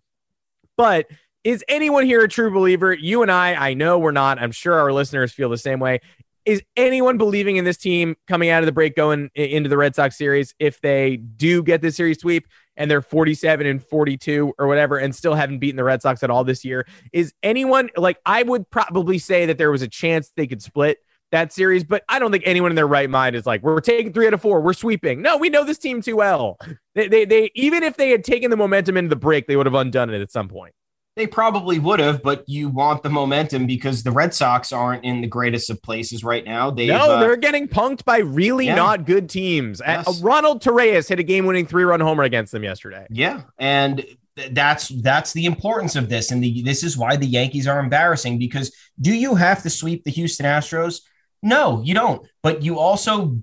[0.77, 1.07] But
[1.45, 2.93] is anyone here a true believer?
[2.93, 4.39] You and I, I know we're not.
[4.39, 6.01] I'm sure our listeners feel the same way.
[6.45, 9.95] Is anyone believing in this team coming out of the break going into the Red
[9.95, 12.47] Sox series if they do get this series sweep
[12.77, 16.31] and they're 47 and 42 or whatever and still haven't beaten the Red Sox at
[16.31, 16.87] all this year?
[17.13, 20.99] Is anyone like I would probably say that there was a chance they could split
[21.31, 24.13] that series, but I don't think anyone in their right mind is like, we're taking
[24.13, 25.21] three out of four, we're sweeping.
[25.21, 26.59] No, we know this team too well.
[26.95, 29.67] They, they, they even if they had taken the momentum into the break, they would
[29.67, 30.75] have undone it at some point.
[31.17, 35.21] They probably would have, but you want the momentum because the Red Sox aren't in
[35.21, 36.73] the greatest of places right now.
[36.73, 38.75] They no, uh, they're getting punked by really yeah.
[38.75, 39.81] not good teams.
[39.87, 40.21] Yes.
[40.21, 43.07] Ronald Torreyes hit a game-winning three-run homer against them yesterday.
[43.11, 44.05] Yeah, and
[44.51, 48.41] that's that's the importance of this, and the, this is why the Yankees are embarrassing.
[48.41, 51.03] Because do you have to sweep the Houston Astros?
[51.45, 52.27] No, you don't.
[52.43, 53.39] But you also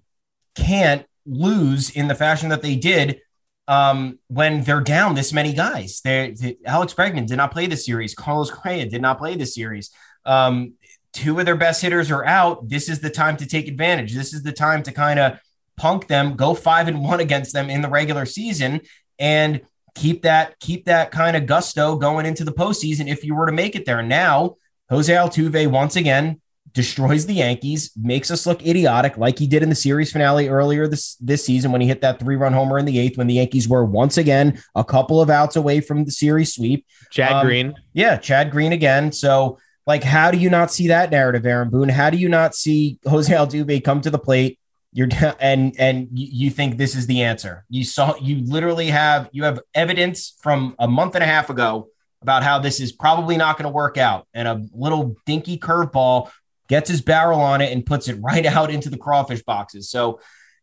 [0.56, 3.22] can't lose in the fashion that they did
[3.68, 6.02] um, when they're down this many guys.
[6.04, 8.14] They, Alex Bregman did not play this series.
[8.14, 9.92] Carlos Correa did not play this series.
[10.26, 10.74] Um,
[11.14, 12.68] two of their best hitters are out.
[12.68, 14.14] This is the time to take advantage.
[14.14, 15.40] This is the time to kind of
[15.78, 18.82] punk them, go five and one against them in the regular season,
[19.20, 19.62] and
[19.96, 23.52] keep that keep that kind of gusto going into the postseason if you were to
[23.52, 24.02] make it there.
[24.02, 24.56] Now,
[24.90, 26.42] Jose Altuve once again
[26.74, 30.88] destroys the Yankees, makes us look idiotic like he did in the series finale earlier
[30.88, 33.68] this this season when he hit that three-run homer in the 8th when the Yankees
[33.68, 36.86] were once again a couple of outs away from the series sweep.
[37.10, 37.76] Chad um, Green.
[37.94, 39.12] Yeah, Chad Green again.
[39.12, 41.90] So like how do you not see that narrative Aaron Boone?
[41.90, 44.60] How do you not see Jose Altuve come to the plate?
[44.94, 47.66] You're and and you think this is the answer.
[47.70, 51.88] You saw you literally have you have evidence from a month and a half ago
[52.22, 56.30] about how this is probably not going to work out and a little dinky curveball
[56.72, 59.90] gets his barrel on it and puts it right out into the crawfish boxes.
[59.92, 60.20] So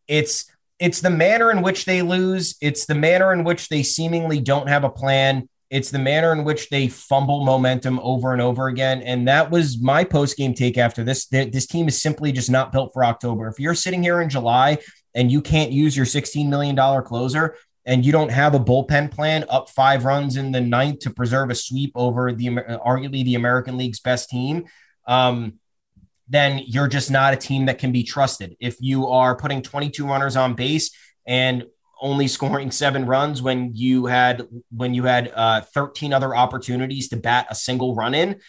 [0.08, 4.40] it's it's the manner in which they lose, it's the manner in which they seemingly
[4.40, 5.48] don't have a plan.
[5.70, 9.02] It's the manner in which they fumble momentum over and over again.
[9.02, 11.26] And that was my post game take after this.
[11.26, 13.48] This team is simply just not built for October.
[13.48, 14.78] If you're sitting here in July
[15.14, 19.44] and you can't use your $16 million closer and you don't have a bullpen plan
[19.50, 23.76] up five runs in the ninth to preserve a sweep over the arguably the American
[23.76, 24.64] League's best team,
[25.06, 25.54] um,
[26.28, 28.56] then you're just not a team that can be trusted.
[28.60, 30.90] If you are putting 22 runners on base
[31.26, 31.64] and
[32.00, 37.16] only scoring seven runs when you had when you had uh, 13 other opportunities to
[37.16, 38.40] bat a single run in,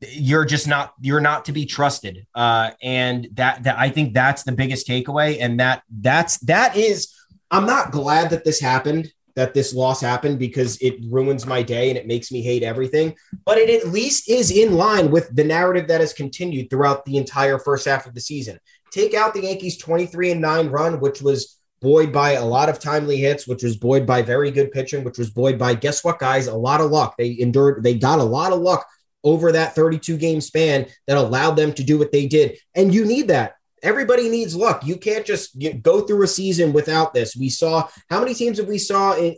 [0.00, 2.26] you're just not you're not to be trusted.
[2.34, 5.38] Uh, and that that I think that's the biggest takeaway.
[5.40, 7.12] And that that's that is
[7.50, 11.88] I'm not glad that this happened that this loss happened because it ruins my day
[11.88, 13.14] and it makes me hate everything.
[13.44, 17.16] But it at least is in line with the narrative that has continued throughout the
[17.16, 18.58] entire first half of the season.
[18.92, 22.78] Take out the Yankees 23 and 9 run, which was buoyed by a lot of
[22.78, 26.18] timely hits, which was buoyed by very good pitching, which was buoyed by guess what,
[26.18, 26.46] guys?
[26.46, 27.16] A lot of luck.
[27.18, 28.86] They endured, they got a lot of luck
[29.24, 32.58] over that 32 game span that allowed them to do what they did.
[32.74, 34.84] And you need that Everybody needs luck.
[34.86, 37.36] You can't just go through a season without this.
[37.36, 39.36] We saw how many teams have we saw in,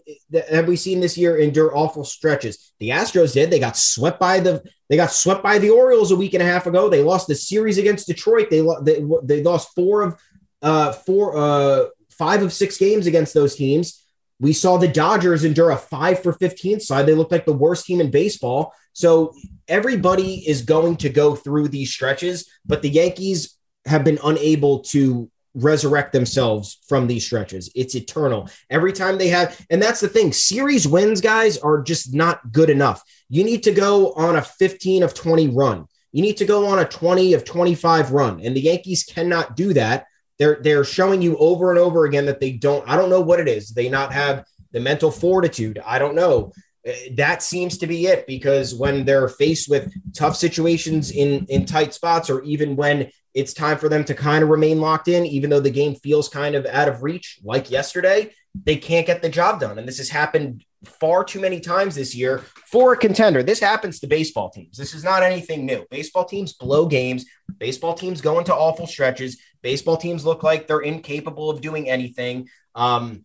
[0.48, 2.72] have we seen this year endure awful stretches?
[2.78, 3.50] The Astros did.
[3.50, 6.46] They got swept by the they got swept by the Orioles a week and a
[6.46, 6.88] half ago.
[6.88, 8.48] They lost the series against Detroit.
[8.48, 10.20] They they, they lost four of
[10.62, 14.00] uh four uh five of six games against those teams.
[14.38, 17.06] We saw the Dodgers endure a five for 15 side.
[17.06, 18.74] They looked like the worst team in baseball.
[18.92, 19.34] So
[19.66, 23.55] everybody is going to go through these stretches, but the Yankees
[23.86, 27.70] have been unable to resurrect themselves from these stretches.
[27.74, 28.48] It's eternal.
[28.68, 32.70] Every time they have, and that's the thing, series wins, guys, are just not good
[32.70, 33.02] enough.
[33.28, 35.86] You need to go on a 15 of 20 run.
[36.12, 38.40] You need to go on a 20 of 25 run.
[38.40, 40.06] And the Yankees cannot do that.
[40.38, 42.86] They're they're showing you over and over again that they don't.
[42.88, 43.70] I don't know what it is.
[43.70, 45.80] They not have the mental fortitude.
[45.84, 46.52] I don't know.
[46.86, 51.64] Uh, that seems to be it because when they're faced with tough situations in in
[51.64, 55.24] tight spots or even when it's time for them to kind of remain locked in
[55.26, 58.30] even though the game feels kind of out of reach like yesterday
[58.64, 59.78] they can't get the job done.
[59.78, 63.42] And this has happened far too many times this year for a contender.
[63.42, 64.76] This happens to baseball teams.
[64.76, 65.84] This is not anything new.
[65.90, 67.26] Baseball teams blow games.
[67.58, 69.40] Baseball teams go into awful stretches.
[69.62, 72.48] Baseball teams look like they're incapable of doing anything.
[72.74, 73.24] Um,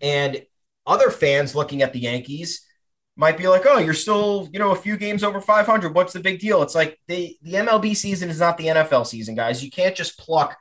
[0.00, 0.44] and
[0.86, 2.63] other fans looking at the yankees
[3.16, 5.94] might be like, oh, you're still, you know, a few games over 500.
[5.94, 6.62] What's the big deal?
[6.62, 9.62] It's like the the MLB season is not the NFL season, guys.
[9.62, 10.56] You can't just pluck,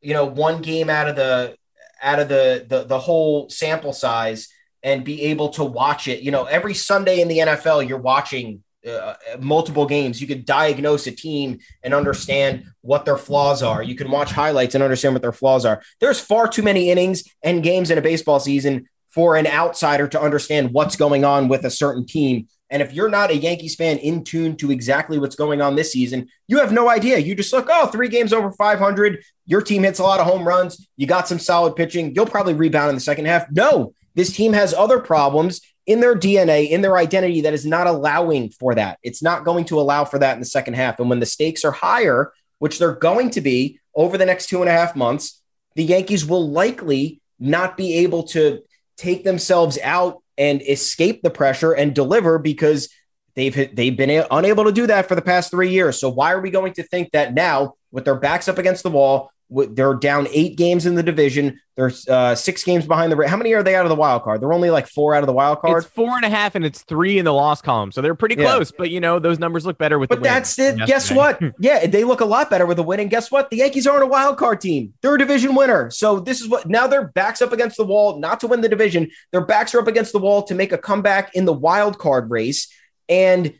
[0.00, 1.56] you know, one game out of the
[2.02, 4.48] out of the the, the whole sample size
[4.82, 6.20] and be able to watch it.
[6.22, 10.20] You know, every Sunday in the NFL, you're watching uh, multiple games.
[10.20, 13.82] You could diagnose a team and understand what their flaws are.
[13.82, 15.82] You can watch highlights and understand what their flaws are.
[16.00, 20.20] There's far too many innings and games in a baseball season for an outsider to
[20.20, 22.48] understand what's going on with a certain team.
[22.70, 25.92] And if you're not a Yankees fan in tune to exactly what's going on this
[25.92, 27.18] season, you have no idea.
[27.18, 29.24] You just look, oh, three games over 500.
[29.46, 30.86] Your team hits a lot of home runs.
[30.96, 32.14] You got some solid pitching.
[32.14, 33.50] You'll probably rebound in the second half.
[33.50, 37.86] No, this team has other problems in their DNA, in their identity that is not
[37.86, 38.98] allowing for that.
[39.02, 41.00] It's not going to allow for that in the second half.
[41.00, 44.60] And when the stakes are higher, which they're going to be over the next two
[44.60, 45.42] and a half months,
[45.76, 48.60] the Yankees will likely not be able to
[48.98, 52.88] take themselves out and escape the pressure and deliver because
[53.34, 55.98] they've they've been unable to do that for the past 3 years.
[55.98, 58.90] So why are we going to think that now with their backs up against the
[58.90, 61.60] wall, they're down eight games in the division.
[61.74, 63.28] They're uh, six games behind the.
[63.28, 64.42] How many are they out of the wild card?
[64.42, 65.84] They're only like four out of the wild card.
[65.84, 67.92] It's four and a half, and it's three in the loss column.
[67.92, 68.44] So they're pretty yeah.
[68.44, 68.72] close.
[68.72, 70.10] But you know those numbers look better with.
[70.10, 70.76] But that's it.
[70.86, 71.40] Guess what?
[71.60, 73.00] yeah, they look a lot better with a win.
[73.00, 73.48] And guess what?
[73.50, 74.92] The Yankees aren't a wild card team.
[75.02, 75.90] They're a division winner.
[75.90, 78.68] So this is what now their backs up against the wall, not to win the
[78.68, 79.10] division.
[79.30, 82.30] Their backs are up against the wall to make a comeback in the wild card
[82.30, 82.68] race,
[83.08, 83.54] and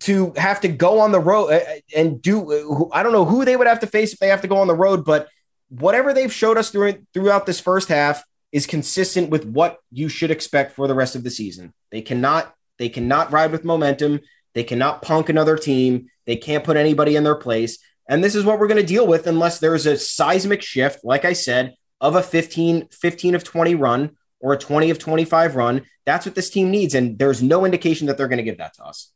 [0.00, 1.60] to have to go on the road uh,
[1.94, 2.90] and do.
[2.92, 4.66] I don't know who they would have to face if they have to go on
[4.66, 5.28] the road, but
[5.68, 10.30] whatever they've showed us through, throughout this first half is consistent with what you should
[10.30, 11.72] expect for the rest of the season.
[11.90, 14.20] They cannot they cannot ride with momentum.
[14.54, 16.08] They cannot punk another team.
[16.26, 17.78] They can't put anybody in their place.
[18.08, 21.24] And this is what we're going to deal with unless there's a seismic shift, like
[21.24, 25.82] I said, of a 15, 15 of 20 run or a 20 of 25 run.
[26.04, 26.94] That's what this team needs.
[26.94, 29.10] And there's no indication that they're going to give that to us.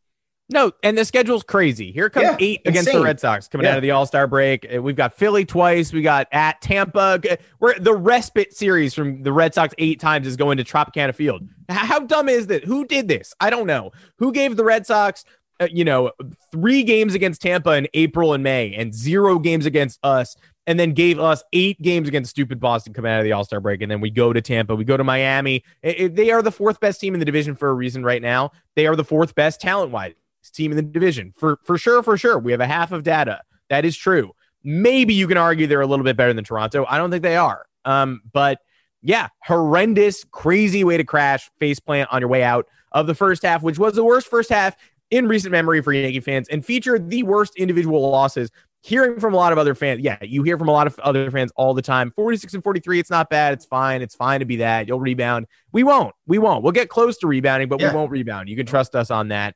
[0.52, 1.92] No, and the schedule's crazy.
[1.92, 3.00] Here comes yeah, eight against insane.
[3.00, 3.72] the Red Sox coming yeah.
[3.72, 4.66] out of the All Star break.
[4.72, 5.92] Uh, we've got Philly twice.
[5.92, 7.20] We got at Tampa.
[7.58, 11.48] Where the respite series from the Red Sox eight times is going to Tropicana Field.
[11.68, 12.64] How dumb is this?
[12.64, 13.32] Who did this?
[13.40, 13.92] I don't know.
[14.16, 15.24] Who gave the Red Sox,
[15.60, 16.10] uh, you know,
[16.50, 20.36] three games against Tampa in April and May, and zero games against us,
[20.66, 23.60] and then gave us eight games against stupid Boston coming out of the All Star
[23.60, 25.62] break, and then we go to Tampa, we go to Miami.
[25.82, 28.20] It, it, they are the fourth best team in the division for a reason right
[28.20, 28.50] now.
[28.74, 30.14] They are the fourth best talent wise
[30.48, 31.34] team in the division.
[31.36, 32.38] For for sure, for sure.
[32.38, 33.42] We have a half of data.
[33.68, 34.32] That is true.
[34.64, 36.86] Maybe you can argue they're a little bit better than Toronto.
[36.88, 37.66] I don't think they are.
[37.84, 38.60] Um, but
[39.02, 43.42] yeah, horrendous, crazy way to crash face plant on your way out of the first
[43.42, 44.76] half, which was the worst first half
[45.10, 48.50] in recent memory for Yankee fans and featured the worst individual losses.
[48.82, 51.30] Hearing from a lot of other fans, yeah, you hear from a lot of other
[51.30, 52.12] fans all the time.
[52.16, 53.52] 46 and 43, it's not bad.
[53.52, 54.00] It's fine.
[54.00, 54.88] It's fine to be that.
[54.88, 55.46] You'll rebound.
[55.70, 56.14] We won't.
[56.26, 56.62] We won't.
[56.62, 57.90] We'll get close to rebounding, but yeah.
[57.90, 58.48] we won't rebound.
[58.48, 59.54] You can trust us on that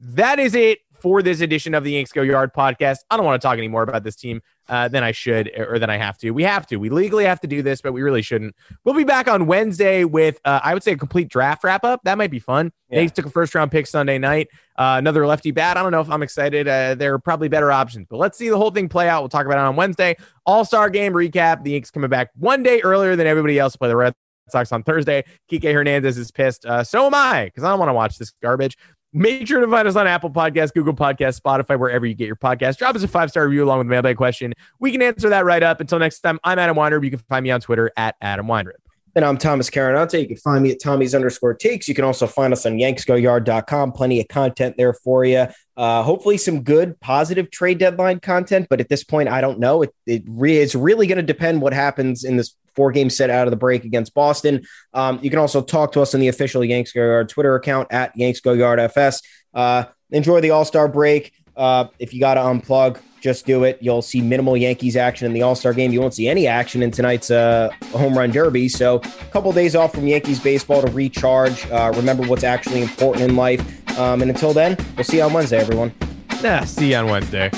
[0.00, 3.00] that is it for this edition of the Yanks Go Yard podcast.
[3.10, 5.90] I don't want to talk anymore about this team uh, than I should or than
[5.90, 6.30] I have to.
[6.30, 6.78] We have to.
[6.78, 8.56] We legally have to do this, but we really shouldn't.
[8.84, 12.00] We'll be back on Wednesday with, uh, I would say, a complete draft wrap up.
[12.04, 12.72] That might be fun.
[12.88, 13.00] Yeah.
[13.00, 14.48] Yanks took a first round pick Sunday night.
[14.76, 15.76] Uh, another lefty bat.
[15.76, 16.66] I don't know if I'm excited.
[16.66, 19.20] Uh, there are probably better options, but let's see the whole thing play out.
[19.20, 20.16] We'll talk about it on Wednesday.
[20.46, 21.64] All star game recap.
[21.64, 24.14] The Yanks coming back one day earlier than everybody else to play the Red
[24.48, 25.24] Sox on Thursday.
[25.50, 26.64] Kike Hernandez is pissed.
[26.64, 28.78] Uh, so am I because I don't want to watch this garbage.
[29.16, 32.34] Make sure to find us on Apple Podcasts, Google Podcasts, Spotify, wherever you get your
[32.34, 32.78] podcast.
[32.78, 34.52] Drop us a five star review along with the mailbag question.
[34.80, 35.80] We can answer that right up.
[35.80, 37.04] Until next time, I'm Adam Weinrib.
[37.04, 38.72] You can find me on Twitter at Adam Weinrib.
[39.14, 40.20] And I'm Thomas Carannante.
[40.20, 41.86] You can find me at Tommy's underscore takes.
[41.86, 43.92] You can also find us on yanksgoyard.com.
[43.92, 45.46] Plenty of content there for you.
[45.76, 48.66] Uh, hopefully, some good, positive trade deadline content.
[48.68, 49.82] But at this point, I don't know.
[49.82, 53.30] It, it re- it's really going to depend what happens in this four game set
[53.30, 54.64] out of the break against Boston.
[54.92, 57.88] Um, you can also talk to us on the official Yanks Go Yard Twitter account
[57.90, 59.22] at Yanks Go Yard FS.
[59.52, 61.32] Uh, enjoy the All Star break.
[61.56, 63.78] Uh, if you got to unplug, just do it.
[63.80, 65.92] You'll see minimal Yankees action in the All Star game.
[65.92, 68.68] You won't see any action in tonight's uh, home run derby.
[68.68, 71.66] So, a couple of days off from Yankees baseball to recharge.
[71.70, 73.60] Uh, remember what's actually important in life.
[73.98, 75.94] Um, and until then, we'll see you on Wednesday, everyone.
[76.42, 77.50] Yeah, see you on Wednesday.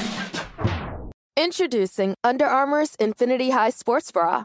[1.36, 4.44] Introducing Under Armour's Infinity High Sports Bra.